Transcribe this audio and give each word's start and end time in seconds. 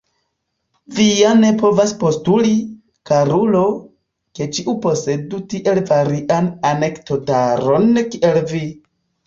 Vi 0.99 1.03
ja 1.17 1.33
ne 1.41 1.51
povas 1.59 1.93
postuli, 2.03 2.53
karulo, 3.11 3.61
ke 4.41 4.49
ĉiu 4.57 4.75
posedu 4.87 5.43
tiel 5.55 5.85
varian 5.93 6.51
anekdotaron 6.73 7.97
kiel 8.13 8.45
vi! 8.57 8.67